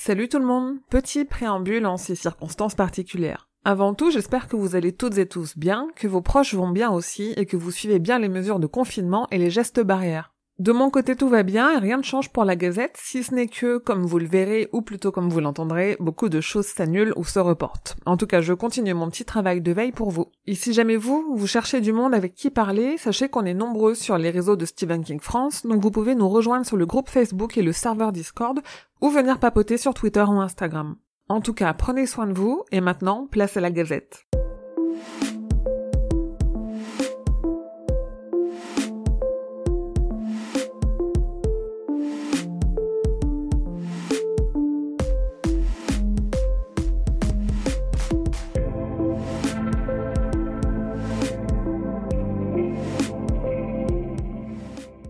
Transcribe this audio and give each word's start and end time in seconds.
Salut 0.00 0.28
tout 0.28 0.38
le 0.38 0.46
monde, 0.46 0.76
petit 0.90 1.24
préambule 1.24 1.84
en 1.84 1.96
ces 1.96 2.14
circonstances 2.14 2.76
particulières. 2.76 3.48
Avant 3.64 3.94
tout, 3.94 4.12
j'espère 4.12 4.46
que 4.46 4.54
vous 4.54 4.76
allez 4.76 4.92
toutes 4.92 5.18
et 5.18 5.26
tous 5.26 5.58
bien, 5.58 5.88
que 5.96 6.06
vos 6.06 6.22
proches 6.22 6.54
vont 6.54 6.68
bien 6.68 6.92
aussi 6.92 7.34
et 7.36 7.46
que 7.46 7.56
vous 7.56 7.72
suivez 7.72 7.98
bien 7.98 8.20
les 8.20 8.28
mesures 8.28 8.60
de 8.60 8.68
confinement 8.68 9.26
et 9.32 9.38
les 9.38 9.50
gestes 9.50 9.80
barrières. 9.80 10.32
De 10.58 10.72
mon 10.72 10.90
côté, 10.90 11.14
tout 11.14 11.28
va 11.28 11.44
bien 11.44 11.70
et 11.70 11.78
rien 11.78 11.98
ne 11.98 12.02
change 12.02 12.30
pour 12.30 12.44
la 12.44 12.56
Gazette, 12.56 12.98
si 13.00 13.22
ce 13.22 13.32
n'est 13.32 13.46
que, 13.46 13.78
comme 13.78 14.04
vous 14.04 14.18
le 14.18 14.26
verrez, 14.26 14.68
ou 14.72 14.82
plutôt 14.82 15.12
comme 15.12 15.28
vous 15.28 15.38
l'entendrez, 15.38 15.96
beaucoup 16.00 16.28
de 16.28 16.40
choses 16.40 16.66
s'annulent 16.66 17.12
ou 17.14 17.22
se 17.22 17.38
reportent. 17.38 17.96
En 18.06 18.16
tout 18.16 18.26
cas, 18.26 18.40
je 18.40 18.52
continue 18.54 18.92
mon 18.92 19.08
petit 19.08 19.24
travail 19.24 19.60
de 19.60 19.70
veille 19.70 19.92
pour 19.92 20.10
vous. 20.10 20.32
Et 20.48 20.56
si 20.56 20.72
jamais 20.72 20.96
vous, 20.96 21.36
vous 21.36 21.46
cherchez 21.46 21.80
du 21.80 21.92
monde 21.92 22.12
avec 22.12 22.34
qui 22.34 22.50
parler, 22.50 22.98
sachez 22.98 23.28
qu'on 23.28 23.44
est 23.44 23.54
nombreux 23.54 23.94
sur 23.94 24.18
les 24.18 24.30
réseaux 24.30 24.56
de 24.56 24.66
Stephen 24.66 25.04
King 25.04 25.20
France, 25.20 25.64
donc 25.64 25.80
vous 25.80 25.92
pouvez 25.92 26.16
nous 26.16 26.28
rejoindre 26.28 26.66
sur 26.66 26.76
le 26.76 26.86
groupe 26.86 27.08
Facebook 27.08 27.56
et 27.56 27.62
le 27.62 27.70
serveur 27.70 28.10
Discord, 28.10 28.58
ou 29.00 29.10
venir 29.10 29.38
papoter 29.38 29.76
sur 29.76 29.94
Twitter 29.94 30.24
ou 30.26 30.40
Instagram. 30.40 30.96
En 31.28 31.40
tout 31.40 31.54
cas, 31.54 31.72
prenez 31.72 32.06
soin 32.06 32.26
de 32.26 32.32
vous, 32.32 32.64
et 32.72 32.80
maintenant, 32.80 33.28
place 33.30 33.56
à 33.56 33.60
la 33.60 33.70
Gazette. 33.70 34.26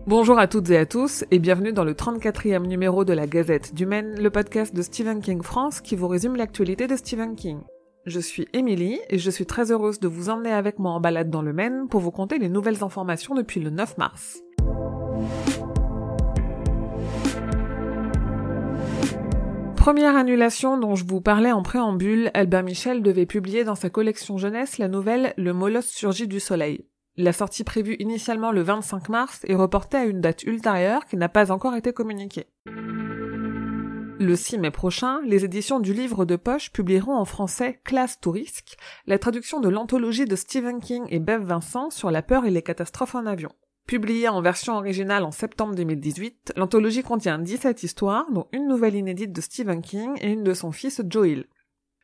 Bonjour 0.09 0.39
à 0.39 0.47
toutes 0.47 0.71
et 0.71 0.77
à 0.79 0.87
tous 0.87 1.23
et 1.29 1.37
bienvenue 1.37 1.71
dans 1.71 1.83
le 1.83 1.93
34e 1.93 2.65
numéro 2.65 3.05
de 3.05 3.13
la 3.13 3.27
Gazette 3.27 3.75
du 3.75 3.85
Maine, 3.85 4.19
le 4.19 4.31
podcast 4.31 4.75
de 4.75 4.81
Stephen 4.81 5.21
King 5.21 5.43
France 5.43 5.81
qui 5.81 5.95
vous 5.95 6.07
résume 6.07 6.35
l'actualité 6.35 6.87
de 6.87 6.95
Stephen 6.95 7.35
King. 7.35 7.59
Je 8.07 8.19
suis 8.19 8.47
Émilie 8.53 8.99
et 9.11 9.19
je 9.19 9.29
suis 9.29 9.45
très 9.45 9.71
heureuse 9.71 9.99
de 9.99 10.07
vous 10.07 10.29
emmener 10.29 10.49
avec 10.49 10.79
moi 10.79 10.93
en 10.93 10.99
balade 10.99 11.29
dans 11.29 11.43
le 11.43 11.53
Maine 11.53 11.87
pour 11.89 12.01
vous 12.01 12.09
conter 12.09 12.39
les 12.39 12.49
nouvelles 12.49 12.83
informations 12.83 13.35
depuis 13.35 13.59
le 13.59 13.69
9 13.69 13.99
mars. 13.99 14.39
Première 19.75 20.15
annulation 20.15 20.79
dont 20.79 20.95
je 20.95 21.05
vous 21.05 21.21
parlais 21.21 21.51
en 21.51 21.61
préambule, 21.61 22.31
Albert 22.33 22.63
Michel 22.63 23.03
devait 23.03 23.27
publier 23.27 23.63
dans 23.63 23.75
sa 23.75 23.91
collection 23.91 24.39
jeunesse 24.39 24.79
la 24.79 24.87
nouvelle 24.87 25.35
Le 25.37 25.53
molosse 25.53 25.89
surgit 25.89 26.27
du 26.27 26.39
soleil. 26.39 26.88
La 27.21 27.33
sortie 27.33 27.65
prévue 27.65 27.97
initialement 27.99 28.53
le 28.53 28.61
25 28.61 29.09
mars 29.09 29.41
est 29.43 29.55
reportée 29.55 29.97
à 29.97 30.05
une 30.05 30.21
date 30.21 30.43
ultérieure 30.43 31.05
qui 31.05 31.17
n'a 31.17 31.27
pas 31.27 31.51
encore 31.51 31.75
été 31.75 31.91
communiquée. 31.91 32.45
Le 32.65 34.35
6 34.37 34.57
mai 34.57 34.71
prochain, 34.71 35.19
les 35.25 35.43
éditions 35.43 35.81
du 35.81 35.93
livre 35.93 36.23
de 36.23 36.37
poche 36.37 36.71
publieront 36.71 37.17
en 37.17 37.25
français 37.25 37.81
Classe 37.83 38.21
Tourisque, 38.21 38.77
la 39.05 39.19
traduction 39.19 39.59
de 39.59 39.67
l'anthologie 39.67 40.23
de 40.23 40.37
Stephen 40.37 40.79
King 40.79 41.07
et 41.09 41.19
Bev 41.19 41.43
Vincent 41.43 41.89
sur 41.89 42.09
la 42.09 42.21
peur 42.21 42.45
et 42.45 42.51
les 42.51 42.61
catastrophes 42.61 43.15
en 43.15 43.25
avion. 43.25 43.51
Publiée 43.85 44.29
en 44.29 44.41
version 44.41 44.77
originale 44.77 45.25
en 45.25 45.31
septembre 45.31 45.75
2018, 45.75 46.53
l'anthologie 46.55 47.03
contient 47.03 47.37
17 47.37 47.83
histoires, 47.83 48.31
dont 48.31 48.47
une 48.53 48.69
nouvelle 48.69 48.95
inédite 48.95 49.33
de 49.33 49.41
Stephen 49.41 49.81
King 49.81 50.11
et 50.21 50.31
une 50.31 50.45
de 50.45 50.53
son 50.53 50.71
fils 50.71 51.01
Joe 51.05 51.27
Hill. 51.27 51.47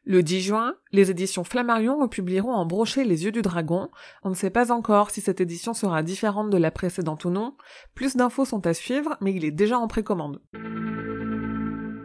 Le 0.08 0.22
10 0.22 0.42
juin, 0.42 0.76
les 0.92 1.10
éditions 1.10 1.44
Flammarion 1.44 1.98
republieront 1.98 2.54
en 2.54 2.68
brochet 2.68 3.04
Les 3.04 3.26
Yeux 3.26 3.32
du 3.32 3.42
Dragon. 3.42 3.90
On 4.24 4.30
ne 4.30 4.36
sait 4.36 4.52
pas 4.52 4.72
encore 4.72 5.10
si 5.10 5.20
cette 5.20 5.42
édition 5.42 5.74
sera 5.74 6.04
différente 6.04 6.52
de 6.52 6.58
la 6.58 6.70
précédente 6.70 7.26
ou 7.26 7.32
non. 7.32 7.56
Plus 7.96 8.16
d'infos 8.16 8.46
sont 8.46 8.68
à 8.68 8.76
suivre, 8.76 9.18
mais 9.20 9.34
il 9.34 9.44
est 9.44 9.50
déjà 9.50 9.80
en 9.80 9.88
précommande. 9.88 10.42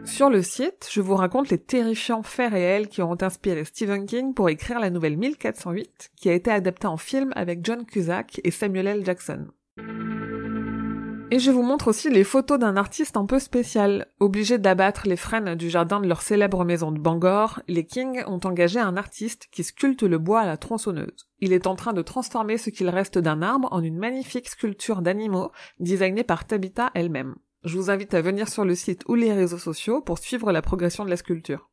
Sur 0.03 0.31
le 0.31 0.41
site, 0.41 0.89
je 0.91 0.99
vous 0.99 1.15
raconte 1.15 1.49
les 1.49 1.59
terrifiants 1.59 2.23
faits 2.23 2.51
réels 2.51 2.87
qui 2.87 3.03
ont 3.03 3.21
inspiré 3.21 3.65
Stephen 3.65 4.07
King 4.07 4.33
pour 4.33 4.49
écrire 4.49 4.79
la 4.79 4.89
nouvelle 4.89 5.17
1408, 5.17 6.09
qui 6.15 6.27
a 6.29 6.33
été 6.33 6.49
adaptée 6.49 6.87
en 6.87 6.97
film 6.97 7.31
avec 7.35 7.63
John 7.63 7.85
Cusack 7.85 8.41
et 8.43 8.49
Samuel 8.49 8.87
L. 8.87 9.05
Jackson. 9.05 9.45
Et 11.33 11.39
je 11.39 11.49
vous 11.49 11.63
montre 11.63 11.87
aussi 11.87 12.09
les 12.09 12.25
photos 12.25 12.59
d'un 12.59 12.75
artiste 12.75 13.15
un 13.15 13.25
peu 13.25 13.39
spécial. 13.39 14.07
Obligé 14.19 14.57
d'abattre 14.57 15.07
les 15.07 15.15
frênes 15.15 15.55
du 15.55 15.69
jardin 15.69 16.01
de 16.01 16.07
leur 16.07 16.21
célèbre 16.21 16.65
maison 16.65 16.91
de 16.91 16.99
Bangor, 16.99 17.61
les 17.69 17.85
King 17.85 18.21
ont 18.27 18.41
engagé 18.43 18.81
un 18.81 18.97
artiste 18.97 19.47
qui 19.49 19.63
sculpte 19.63 20.03
le 20.03 20.17
bois 20.17 20.41
à 20.41 20.45
la 20.45 20.57
tronçonneuse. 20.57 21.29
Il 21.39 21.53
est 21.53 21.67
en 21.67 21.75
train 21.75 21.93
de 21.93 22.01
transformer 22.01 22.57
ce 22.57 22.69
qu'il 22.69 22.89
reste 22.89 23.17
d'un 23.17 23.41
arbre 23.41 23.69
en 23.71 23.81
une 23.81 23.97
magnifique 23.97 24.49
sculpture 24.49 25.01
d'animaux, 25.01 25.53
designée 25.79 26.25
par 26.25 26.45
Tabitha 26.45 26.91
elle-même. 26.95 27.35
Je 27.63 27.77
vous 27.77 27.89
invite 27.89 28.13
à 28.13 28.21
venir 28.21 28.49
sur 28.49 28.65
le 28.65 28.75
site 28.75 29.03
ou 29.07 29.15
les 29.15 29.31
réseaux 29.31 29.57
sociaux 29.57 30.01
pour 30.01 30.19
suivre 30.19 30.51
la 30.51 30.61
progression 30.61 31.05
de 31.05 31.09
la 31.09 31.17
sculpture. 31.17 31.69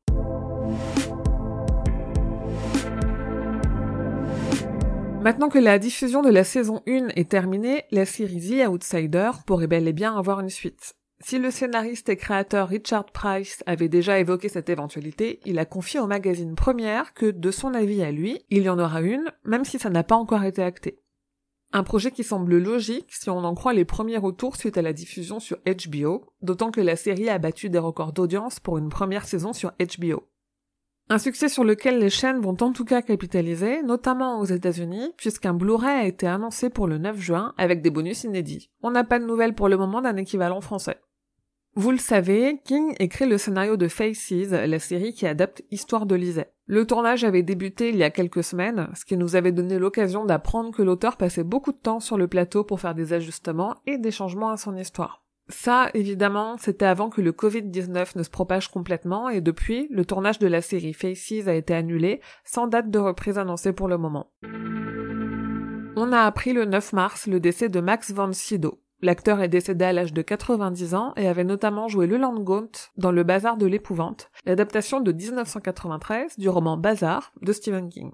Maintenant 5.29 5.51
que 5.51 5.59
la 5.59 5.79
diffusion 5.79 6.23
de 6.23 6.31
la 6.31 6.43
saison 6.43 6.81
1 6.87 7.09
est 7.09 7.29
terminée, 7.29 7.85
la 7.91 8.07
série 8.07 8.41
The 8.41 8.67
Outsider 8.67 9.33
pourrait 9.45 9.67
bel 9.67 9.87
et 9.87 9.93
bien 9.93 10.17
avoir 10.17 10.41
une 10.41 10.49
suite. 10.49 10.95
Si 11.21 11.39
le 11.39 11.51
scénariste 11.51 12.09
et 12.09 12.17
créateur 12.17 12.67
Richard 12.67 13.05
Price 13.13 13.63
avait 13.67 13.91
déjà 13.91 14.19
évoqué 14.19 14.49
cette 14.49 14.71
éventualité, 14.71 15.41
il 15.45 15.59
a 15.59 15.67
confié 15.67 16.01
au 16.01 16.07
magazine 16.07 16.55
Première 16.55 17.13
que, 17.13 17.27
de 17.27 17.51
son 17.51 17.75
avis 17.75 18.03
à 18.03 18.11
lui, 18.11 18.41
il 18.49 18.63
y 18.63 18.71
en 18.71 18.79
aura 18.79 19.03
une, 19.03 19.31
même 19.45 19.67
si 19.67 19.79
ça 19.79 19.91
n'a 19.91 20.03
pas 20.03 20.17
encore 20.17 20.45
été 20.45 20.63
acté. 20.63 20.99
Un 21.75 21.83
projet 21.83 22.11
qui 22.11 22.25
semble 22.25 22.57
logique 22.57 23.13
si 23.13 23.29
on 23.29 23.45
en 23.45 23.55
croit 23.55 23.75
les 23.75 23.85
premiers 23.85 24.17
retours 24.17 24.57
suite 24.57 24.79
à 24.79 24.83
la 24.83 24.95
diffusion 24.95 25.41
sur 25.41 25.59
HBO, 25.59 26.33
d'autant 26.41 26.71
que 26.71 26.81
la 26.81 26.97
série 26.97 27.29
a 27.29 27.37
battu 27.37 27.69
des 27.69 27.79
records 27.79 28.15
d'audience 28.15 28.61
pour 28.61 28.79
une 28.79 28.89
première 28.89 29.27
saison 29.27 29.53
sur 29.53 29.73
HBO. 29.73 30.27
Un 31.11 31.19
succès 31.19 31.49
sur 31.49 31.65
lequel 31.65 31.99
les 31.99 32.11
chaînes 32.11 32.41
vont 32.41 32.57
en 32.61 32.73
tout 32.73 32.85
cas 32.85 33.01
capitaliser, 33.01 33.83
notamment 33.83 34.41
aux 34.41 34.45
États-Unis, 34.45 35.15
puisqu'un 35.17 35.55
Blu-ray 35.55 36.01
a 36.01 36.07
été 36.07 36.27
annoncé 36.27 36.69
pour 36.69 36.87
le 36.87 36.99
9 36.99 37.19
juin 37.19 37.55
avec 37.57 37.81
des 37.81 37.89
bonus 37.89 38.25
inédits. 38.25 38.71
On 38.83 38.91
n'a 38.91 39.05
pas 39.05 39.19
de 39.19 39.25
nouvelles 39.25 39.55
pour 39.55 39.71
le 39.71 39.79
moment 39.79 40.03
d'un 40.03 40.17
équivalent 40.17 40.61
français. 40.61 40.99
Vous 41.75 41.93
le 41.93 41.99
savez, 41.99 42.61
King 42.63 42.95
écrit 42.99 43.27
le 43.27 43.39
scénario 43.39 43.79
de 43.79 43.89
Faces, 43.89 44.51
la 44.51 44.79
série 44.79 45.15
qui 45.15 45.27
adapte 45.27 45.63
Histoire 45.71 46.05
de 46.05 46.15
Lisette. 46.15 46.53
Le 46.67 46.87
tournage 46.87 47.25
avait 47.25 47.43
débuté 47.43 47.89
il 47.89 47.97
y 47.97 48.03
a 48.03 48.11
quelques 48.11 48.45
semaines, 48.45 48.89
ce 48.95 49.07
qui 49.07 49.17
nous 49.17 49.35
avait 49.35 49.53
donné 49.53 49.79
l'occasion 49.79 50.27
d'apprendre 50.27 50.75
que 50.75 50.83
l'auteur 50.83 51.17
passait 51.17 51.45
beaucoup 51.45 51.73
de 51.73 51.79
temps 51.79 52.01
sur 52.01 52.19
le 52.19 52.29
plateau 52.29 52.65
pour 52.65 52.81
faire 52.81 52.95
des 52.95 53.15
ajustements 53.15 53.77
et 53.87 53.97
des 53.97 54.11
changements 54.11 54.51
à 54.51 54.59
son 54.59 54.77
histoire. 54.77 55.25
Ça, 55.49 55.89
évidemment, 55.95 56.57
c'était 56.59 56.85
avant 56.85 57.09
que 57.09 57.23
le 57.23 57.33
Covid-19 57.33 58.19
ne 58.19 58.23
se 58.23 58.31
propage 58.31 58.69
complètement 58.69 59.31
et 59.31 59.41
depuis, 59.41 59.89
le 59.91 60.05
tournage 60.05 60.39
de 60.39 60.47
la 60.47 60.61
série 60.61 60.93
Faces 60.93 61.47
a 61.47 61.55
été 61.55 61.75
annulé, 61.75 62.21
sans 62.45 62.67
date 62.67 62.91
de 62.91 62.99
reprise 62.99 63.39
annoncée 63.39 63.73
pour 63.73 63.89
le 63.89 63.97
moment. 63.97 64.31
On 65.97 66.13
a 66.13 66.21
appris 66.21 66.53
le 66.53 66.65
9 66.65 66.93
mars 66.93 67.27
le 67.27 67.41
décès 67.41 67.69
de 67.69 67.81
Max 67.81 68.13
von 68.13 68.33
Sydow. 68.33 68.81
L'acteur 69.01 69.41
est 69.41 69.49
décédé 69.49 69.85
à 69.85 69.93
l'âge 69.93 70.13
de 70.13 70.23
90 70.23 70.95
ans 70.95 71.13
et 71.17 71.29
avait 71.29 71.45
notamment 71.45 71.89
joué 71.89 72.07
le 72.07 72.19
Landgaunt 72.19 72.71
dans 72.97 73.13
Le 73.13 73.23
Bazar 73.23 73.57
de 73.57 73.67
l'épouvante, 73.67 74.31
l'adaptation 74.45 75.01
de 75.01 75.13
1993 75.13 76.37
du 76.37 76.49
roman 76.49 76.77
Bazar 76.77 77.33
de 77.41 77.53
Stephen 77.53 77.89
King. 77.89 78.11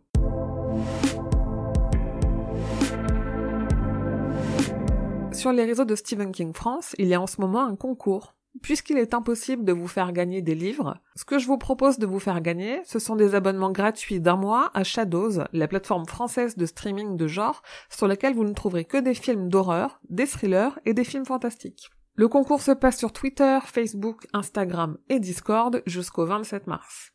Sur 5.45 5.53
les 5.53 5.67
réseaux 5.67 5.85
de 5.85 5.95
Stephen 5.95 6.33
King 6.33 6.55
France, 6.55 6.95
il 6.97 7.07
y 7.07 7.13
a 7.13 7.21
en 7.21 7.27
ce 7.27 7.39
moment 7.39 7.67
un 7.67 7.77
concours. 7.77 8.35
Puisqu'il 8.63 8.97
est 8.97 9.13
impossible 9.13 9.63
de 9.63 9.75
vous 9.75 9.89
faire 9.89 10.11
gagner 10.15 10.41
des 10.41 10.55
livres, 10.55 10.97
ce 11.17 11.27
que 11.27 11.39
je 11.39 11.47
vous 11.47 11.59
propose 11.59 11.99
de 11.99 12.07
vous 12.07 12.19
faire 12.19 12.41
gagner, 12.41 12.81
ce 12.87 12.99
sont 12.99 13.15
des 13.15 13.35
abonnements 13.35 13.71
gratuits 13.71 14.21
d'un 14.21 14.37
mois 14.37 14.71
à 14.73 14.85
Shadows, 14.85 15.45
la 15.53 15.69
plateforme 15.69 16.07
française 16.07 16.57
de 16.57 16.65
streaming 16.65 17.19
de 17.19 17.27
genre, 17.27 17.61
sur 17.91 18.09
laquelle 18.09 18.33
vous 18.33 18.45
ne 18.45 18.55
trouverez 18.55 18.87
que 18.87 18.97
des 18.97 19.13
films 19.13 19.51
d'horreur, 19.51 20.01
des 20.09 20.27
thrillers 20.27 20.79
et 20.87 20.95
des 20.95 21.05
films 21.05 21.27
fantastiques. 21.27 21.91
Le 22.15 22.29
concours 22.29 22.63
se 22.63 22.73
passe 22.73 22.97
sur 22.97 23.13
Twitter, 23.13 23.59
Facebook, 23.67 24.27
Instagram 24.33 24.97
et 25.11 25.21
Discord 25.21 25.83
jusqu'au 25.85 26.25
27 26.25 26.69
mars. 26.69 27.13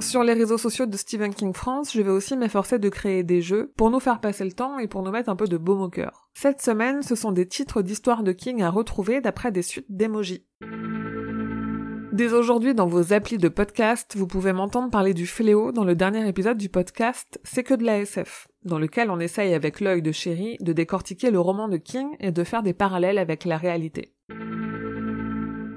Sur 0.00 0.22
les 0.22 0.32
réseaux 0.32 0.58
sociaux 0.58 0.86
de 0.86 0.96
Stephen 0.96 1.34
King 1.34 1.52
France, 1.52 1.92
je 1.92 2.00
vais 2.00 2.10
aussi 2.10 2.36
m'efforcer 2.36 2.78
de 2.78 2.88
créer 2.88 3.24
des 3.24 3.42
jeux 3.42 3.72
pour 3.76 3.90
nous 3.90 3.98
faire 3.98 4.20
passer 4.20 4.44
le 4.44 4.52
temps 4.52 4.78
et 4.78 4.86
pour 4.86 5.02
nous 5.02 5.10
mettre 5.10 5.28
un 5.28 5.34
peu 5.34 5.48
de 5.48 5.56
baume 5.56 5.82
au 5.82 5.88
cœur. 5.88 6.30
Cette 6.34 6.62
semaine, 6.62 7.02
ce 7.02 7.16
sont 7.16 7.32
des 7.32 7.48
titres 7.48 7.82
d'histoire 7.82 8.22
de 8.22 8.30
King 8.30 8.62
à 8.62 8.70
retrouver 8.70 9.20
d'après 9.20 9.50
des 9.50 9.62
suites 9.62 9.90
d'émojis. 9.90 10.46
Dès 12.12 12.32
aujourd'hui, 12.32 12.74
dans 12.74 12.86
vos 12.86 13.12
applis 13.12 13.38
de 13.38 13.48
podcast, 13.48 14.14
vous 14.16 14.28
pouvez 14.28 14.52
m'entendre 14.52 14.90
parler 14.90 15.14
du 15.14 15.26
fléau 15.26 15.72
dans 15.72 15.84
le 15.84 15.96
dernier 15.96 16.26
épisode 16.28 16.58
du 16.58 16.68
podcast 16.68 17.40
C'est 17.42 17.64
que 17.64 17.74
de 17.74 17.84
la 17.84 17.98
SF, 17.98 18.48
dans 18.64 18.78
lequel 18.78 19.10
on 19.10 19.18
essaye 19.18 19.52
avec 19.52 19.80
l'œil 19.80 20.02
de 20.02 20.12
chéri 20.12 20.56
de 20.60 20.72
décortiquer 20.72 21.30
le 21.30 21.40
roman 21.40 21.68
de 21.68 21.76
King 21.76 22.08
et 22.20 22.30
de 22.30 22.44
faire 22.44 22.62
des 22.62 22.72
parallèles 22.72 23.18
avec 23.18 23.44
la 23.44 23.56
réalité 23.56 24.14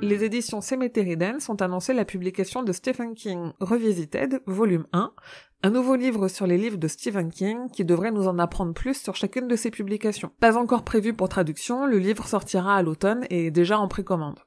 les 0.01 0.23
éditions 0.23 0.61
Cemetery 0.61 1.15
Dance 1.15 1.47
ont 1.49 1.55
annoncé 1.55 1.93
la 1.93 2.05
publication 2.05 2.63
de 2.63 2.71
Stephen 2.71 3.13
King 3.13 3.51
Revisited, 3.59 4.41
volume 4.47 4.87
1, 4.93 5.13
un 5.63 5.69
nouveau 5.69 5.95
livre 5.95 6.27
sur 6.27 6.47
les 6.47 6.57
livres 6.57 6.77
de 6.77 6.87
Stephen 6.87 7.29
King 7.29 7.69
qui 7.71 7.85
devrait 7.85 8.11
nous 8.11 8.27
en 8.27 8.39
apprendre 8.39 8.73
plus 8.73 8.99
sur 8.99 9.15
chacune 9.15 9.47
de 9.47 9.55
ses 9.55 9.69
publications. 9.69 10.31
Pas 10.39 10.57
encore 10.57 10.83
prévu 10.83 11.13
pour 11.13 11.29
traduction, 11.29 11.85
le 11.85 11.99
livre 11.99 12.27
sortira 12.27 12.75
à 12.75 12.81
l'automne 12.81 13.25
et 13.29 13.47
est 13.47 13.51
déjà 13.51 13.77
en 13.77 13.87
précommande. 13.87 14.39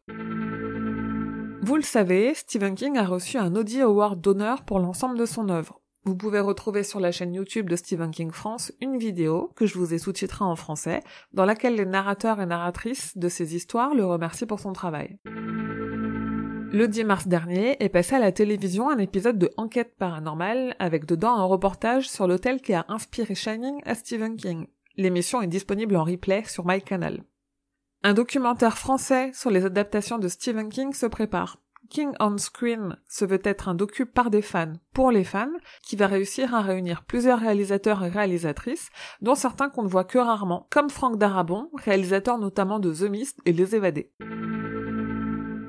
Vous 1.63 1.77
le 1.77 1.83
savez, 1.83 2.35
Stephen 2.35 2.75
King 2.75 2.99
a 2.99 3.05
reçu 3.07 3.39
un 3.39 3.55
Audie 3.55 3.81
Award 3.81 4.21
d'honneur 4.21 4.65
pour 4.65 4.81
l'ensemble 4.81 5.17
de 5.17 5.25
son 5.25 5.49
œuvre. 5.49 5.81
Vous 6.07 6.17
pouvez 6.17 6.41
retrouver 6.41 6.83
sur 6.83 7.01
la 7.01 7.13
chaîne 7.13 7.33
YouTube 7.33 7.71
de 7.71 7.77
Stephen 7.77 8.11
King 8.11 8.31
France 8.31 8.73
une 8.83 8.99
vidéo 8.99 9.51
que 9.57 9.65
je 9.65 9.79
vous 9.79 9.95
ai 9.95 9.99
sous-titrée 9.99 10.45
en 10.45 10.55
français, 10.55 11.01
dans 11.33 11.47
laquelle 11.47 11.77
les 11.77 11.87
narrateurs 11.87 12.43
et 12.43 12.47
narratrices 12.47 13.17
de 13.17 13.29
ces 13.31 13.57
histoires 13.57 13.95
le 13.95 14.05
remercient 14.05 14.47
pour 14.47 14.61
son 14.61 14.75
travail. 14.75 15.17
Le 15.27 16.87
10 16.89 17.05
mars 17.05 17.27
dernier 17.27 17.83
est 17.83 17.89
passé 17.89 18.17
à 18.17 18.19
la 18.19 18.33
télévision 18.33 18.91
un 18.91 18.99
épisode 18.99 19.39
de 19.39 19.51
Enquête 19.57 19.97
paranormale 19.97 20.77
avec 20.79 21.07
dedans 21.07 21.37
un 21.37 21.45
reportage 21.45 22.11
sur 22.11 22.27
l'hôtel 22.27 22.61
qui 22.61 22.75
a 22.75 22.85
inspiré 22.89 23.35
Shining 23.35 23.81
à 23.87 23.95
Stephen 23.95 24.37
King. 24.37 24.67
L'émission 24.97 25.41
est 25.41 25.47
disponible 25.47 25.97
en 25.97 26.05
replay 26.05 26.45
sur 26.45 26.67
MyCanal. 26.67 27.25
Un 28.03 28.13
documentaire 28.13 28.77
français 28.77 29.31
sur 29.33 29.51
les 29.51 29.65
adaptations 29.65 30.19
de 30.19 30.29
Stephen 30.29 30.69
King 30.69 30.93
se 30.93 31.07
prépare. 31.07 31.64
King 31.91 32.13
on 32.21 32.39
Screen 32.39 32.97
se 33.09 33.25
veut 33.25 33.41
être 33.45 33.69
un 33.69 33.75
docu 33.75 34.07
par 34.07 34.31
des 34.31 34.43
fans, 34.43 34.73
pour 34.93 35.11
les 35.11 35.25
fans, 35.25 35.53
qui 35.83 35.97
va 35.97 36.07
réussir 36.07 36.55
à 36.55 36.63
réunir 36.63 37.05
plusieurs 37.05 37.41
réalisateurs 37.41 38.05
et 38.05 38.09
réalisatrices, 38.09 38.91
dont 39.21 39.35
certains 39.35 39.69
qu'on 39.69 39.83
ne 39.83 39.89
voit 39.89 40.05
que 40.05 40.19
rarement, 40.19 40.67
comme 40.71 40.91
Franck 40.91 41.19
Darabon, 41.19 41.71
réalisateur 41.75 42.39
notamment 42.39 42.79
de 42.79 42.93
The 42.93 43.11
Mist 43.11 43.39
et 43.45 43.53
Les 43.53 43.77
Évadés. 43.77 44.13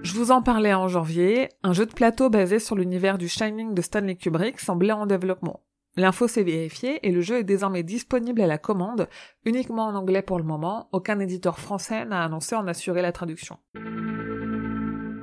Je 0.04 0.14
vous 0.14 0.32
en 0.32 0.42
parlais 0.42 0.74
en 0.74 0.88
janvier, 0.88 1.50
un 1.64 1.74
jeu 1.74 1.86
de 1.86 1.94
plateau 1.94 2.30
basé 2.30 2.60
sur 2.60 2.76
l'univers 2.76 3.18
du 3.18 3.28
Shining 3.28 3.74
de 3.74 3.82
Stanley 3.82 4.16
Kubrick 4.16 4.60
semblait 4.60 4.94
en 4.94 5.08
développement. 5.08 5.62
L'info 5.98 6.28
s'est 6.28 6.44
vérifiée 6.44 7.00
et 7.08 7.12
le 7.12 7.22
jeu 7.22 7.38
est 7.38 7.44
désormais 7.44 7.84
disponible 7.84 8.42
à 8.42 8.48
la 8.48 8.58
commande, 8.58 9.08
uniquement 9.46 9.86
en 9.86 9.96
anglais 9.96 10.22
pour 10.22 10.38
le 10.38 10.44
moment, 10.44 10.90
aucun 10.92 11.20
éditeur 11.20 11.58
français 11.58 12.06
n'a 12.06 12.24
annoncé 12.24 12.56
en 12.56 12.68
assurer 12.68 13.02
la 13.02 13.14
traduction. 13.14 13.58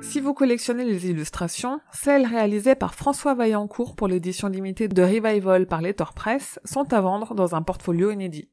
Si 0.03 0.19
vous 0.19 0.33
collectionnez 0.33 0.83
les 0.83 1.09
illustrations, 1.09 1.79
celles 1.91 2.27
réalisées 2.27 2.75
par 2.75 2.93
François 2.93 3.33
Vaillancourt 3.33 3.95
pour 3.95 4.07
l'édition 4.07 4.49
limitée 4.49 4.87
de 4.89 5.01
Revival 5.01 5.65
par 5.65 5.81
Letter 5.81 6.03
Press 6.13 6.59
sont 6.65 6.93
à 6.93 7.01
vendre 7.01 7.33
dans 7.33 7.55
un 7.55 7.61
portfolio 7.61 8.11
inédit. 8.11 8.49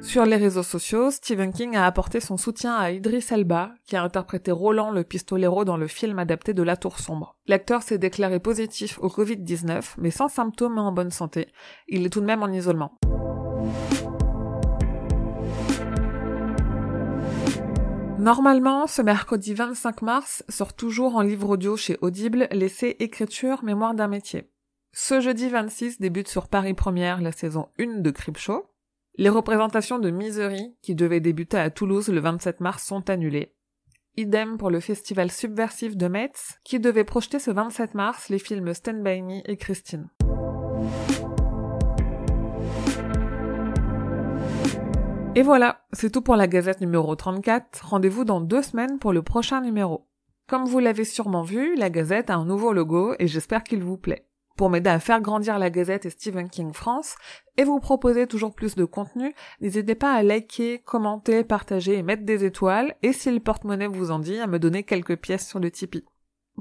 Sur 0.00 0.26
les 0.26 0.36
réseaux 0.36 0.64
sociaux, 0.64 1.12
Stephen 1.12 1.52
King 1.52 1.76
a 1.76 1.86
apporté 1.86 2.18
son 2.18 2.36
soutien 2.36 2.74
à 2.74 2.90
Idris 2.90 3.26
Elba, 3.30 3.72
qui 3.86 3.94
a 3.94 4.02
interprété 4.02 4.50
Roland 4.50 4.90
le 4.90 5.04
pistolero 5.04 5.64
dans 5.64 5.76
le 5.76 5.86
film 5.86 6.18
adapté 6.18 6.54
de 6.54 6.62
La 6.64 6.76
Tour 6.76 6.98
Sombre. 6.98 7.36
L'acteur 7.46 7.82
s'est 7.82 7.98
déclaré 7.98 8.40
positif 8.40 8.98
au 9.00 9.08
Covid-19, 9.08 9.94
mais 9.98 10.10
sans 10.10 10.28
symptômes 10.28 10.78
et 10.78 10.80
en 10.80 10.90
bonne 10.90 11.12
santé. 11.12 11.48
Il 11.86 12.04
est 12.04 12.10
tout 12.10 12.20
de 12.20 12.26
même 12.26 12.42
en 12.42 12.50
isolement. 12.50 12.98
Normalement, 18.22 18.86
ce 18.86 19.02
mercredi 19.02 19.52
25 19.52 20.00
mars 20.00 20.44
sort 20.48 20.74
toujours 20.74 21.16
en 21.16 21.22
livre 21.22 21.48
audio 21.48 21.76
chez 21.76 21.98
Audible 22.02 22.46
l'essai 22.52 22.94
Écriture, 23.00 23.64
mémoire 23.64 23.94
d'un 23.94 24.06
métier. 24.06 24.48
Ce 24.92 25.20
jeudi 25.20 25.48
26 25.48 25.98
débute 25.98 26.28
sur 26.28 26.46
Paris 26.46 26.74
Première 26.74 27.20
la 27.20 27.32
saison 27.32 27.70
1 27.80 27.98
de 27.98 28.14
Show. 28.36 28.64
Les 29.16 29.28
représentations 29.28 29.98
de 29.98 30.10
Misery, 30.10 30.76
qui 30.82 30.94
devaient 30.94 31.18
débuter 31.18 31.56
à 31.56 31.70
Toulouse 31.70 32.10
le 32.10 32.20
27 32.20 32.60
mars, 32.60 32.84
sont 32.84 33.10
annulées. 33.10 33.56
Idem 34.16 34.56
pour 34.56 34.70
le 34.70 34.78
festival 34.78 35.28
subversif 35.32 35.96
de 35.96 36.06
Metz, 36.06 36.60
qui 36.62 36.78
devait 36.78 37.02
projeter 37.02 37.40
ce 37.40 37.50
27 37.50 37.94
mars 37.94 38.28
les 38.28 38.38
films 38.38 38.72
Stand 38.72 39.02
By 39.02 39.20
Me 39.20 39.50
et 39.50 39.56
Christine. 39.56 40.10
Et 45.34 45.42
voilà, 45.42 45.80
c'est 45.92 46.10
tout 46.10 46.20
pour 46.20 46.36
la 46.36 46.46
Gazette 46.46 46.82
numéro 46.82 47.16
34. 47.16 47.86
Rendez-vous 47.86 48.24
dans 48.24 48.42
deux 48.42 48.60
semaines 48.60 48.98
pour 48.98 49.14
le 49.14 49.22
prochain 49.22 49.62
numéro. 49.62 50.06
Comme 50.46 50.66
vous 50.66 50.78
l'avez 50.78 51.04
sûrement 51.04 51.42
vu, 51.42 51.74
la 51.74 51.88
Gazette 51.88 52.28
a 52.28 52.34
un 52.36 52.44
nouveau 52.44 52.74
logo 52.74 53.14
et 53.18 53.26
j'espère 53.26 53.64
qu'il 53.64 53.82
vous 53.82 53.96
plaît 53.96 54.26
pour 54.58 54.68
m'aider 54.68 54.90
à 54.90 55.00
faire 55.00 55.20
grandir 55.20 55.58
la 55.58 55.70
Gazette 55.70 56.06
et 56.06 56.10
Stephen 56.10 56.50
King 56.50 56.72
France 56.72 57.16
et 57.56 57.64
vous 57.64 57.80
proposer 57.80 58.26
toujours 58.26 58.54
plus 58.54 58.74
de 58.74 58.84
contenu, 58.84 59.34
n'hésitez 59.60 59.94
pas 59.94 60.12
à 60.12 60.22
liker, 60.22 60.80
commenter, 60.84 61.44
partager 61.44 61.98
et 61.98 62.02
mettre 62.02 62.24
des 62.24 62.44
étoiles 62.44 62.94
et 63.02 63.12
si 63.12 63.30
le 63.30 63.40
porte-monnaie 63.40 63.86
vous 63.86 64.10
en 64.10 64.18
dit, 64.18 64.38
à 64.38 64.46
me 64.46 64.58
donner 64.58 64.82
quelques 64.82 65.16
pièces 65.16 65.48
sur 65.48 65.58
le 65.58 65.70
Tipeee. 65.70 66.04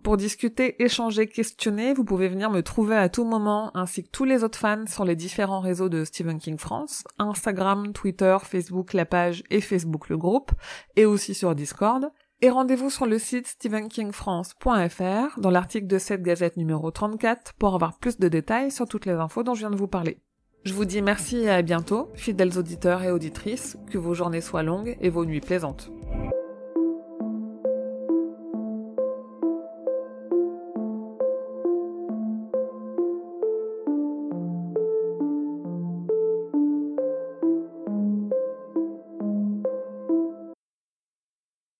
Pour 0.04 0.16
discuter, 0.18 0.82
échanger, 0.82 1.28
questionner, 1.28 1.94
vous 1.94 2.06
pouvez 2.06 2.30
venir 2.30 2.50
me 2.50 2.64
trouver 2.64 2.96
à 2.96 3.10
tout 3.10 3.26
moment, 3.26 3.76
ainsi 3.76 4.04
que 4.04 4.10
tous 4.10 4.24
les 4.24 4.44
autres 4.44 4.58
fans 4.58 4.88
sur 4.88 5.04
les 5.06 5.16
différents 5.16 5.60
réseaux 5.60 5.90
de 5.90 6.06
Stephen 6.06 6.40
King 6.40 6.58
France, 6.58 7.04
Instagram, 7.20 7.92
Twitter, 7.94 8.38
Facebook 8.44 8.94
la 8.94 9.06
page 9.06 9.44
et 9.50 9.62
Facebook 9.62 10.10
le 10.10 10.18
groupe, 10.18 10.52
et 10.96 11.06
aussi 11.06 11.34
sur 11.36 11.54
Discord. 11.56 12.10
Et 12.42 12.50
rendez-vous 12.50 12.90
sur 12.90 13.06
le 13.06 13.20
site 13.20 13.46
stephenkingfrance.fr 13.48 15.40
dans 15.40 15.52
l'article 15.52 15.86
de 15.86 16.00
cette 16.00 16.24
gazette 16.24 16.58
numéro 16.58 16.90
34 16.90 17.54
pour 17.54 17.76
avoir 17.76 18.00
plus 18.00 18.18
de 18.18 18.28
détails 18.30 18.72
sur 18.72 18.88
toutes 18.88 19.06
les 19.06 19.14
infos 19.14 19.44
dont 19.44 19.54
je 19.54 19.60
viens 19.60 19.70
de 19.70 19.76
vous 19.76 19.88
parler. 19.88 20.18
Je 20.64 20.74
vous 20.74 20.86
dis 20.86 21.04
merci 21.04 21.38
et 21.38 21.50
à 21.50 21.62
bientôt, 21.62 22.10
fidèles 22.16 22.58
auditeurs 22.58 23.04
et 23.04 23.12
auditrices, 23.12 23.78
que 23.92 23.98
vos 23.98 24.16
journées 24.16 24.42
soient 24.42 24.64
longues 24.64 24.98
et 25.02 25.10
vos 25.10 25.26
nuits 25.26 25.42
plaisantes. 25.42 25.92